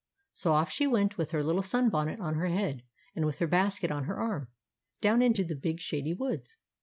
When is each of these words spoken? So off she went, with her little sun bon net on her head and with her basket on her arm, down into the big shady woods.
So 0.33 0.53
off 0.53 0.71
she 0.71 0.87
went, 0.87 1.19
with 1.19 1.29
her 1.29 1.43
little 1.43 1.61
sun 1.61 1.89
bon 1.89 2.07
net 2.07 2.19
on 2.19 2.33
her 2.33 2.47
head 2.47 2.81
and 3.15 3.23
with 3.23 3.37
her 3.37 3.45
basket 3.45 3.91
on 3.91 4.05
her 4.05 4.15
arm, 4.19 4.47
down 4.99 5.21
into 5.21 5.43
the 5.43 5.53
big 5.53 5.79
shady 5.79 6.15
woods. 6.15 6.57